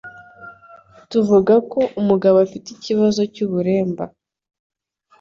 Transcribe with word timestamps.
Tuvugako 1.09 1.79
umugabo 2.01 2.37
afite 2.45 2.67
ikibazo 2.71 3.21
cy'uburemba 3.33 4.03